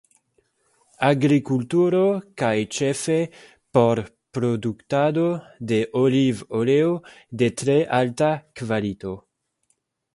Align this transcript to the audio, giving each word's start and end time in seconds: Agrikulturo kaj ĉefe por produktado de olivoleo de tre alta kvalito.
Agrikulturo 1.07 1.99
kaj 2.43 2.53
ĉefe 2.79 3.17
por 3.77 4.01
produktado 4.39 5.27
de 5.73 5.79
olivoleo 6.03 6.97
de 7.43 7.51
tre 7.63 7.77
alta 8.03 8.33
kvalito. 8.63 9.15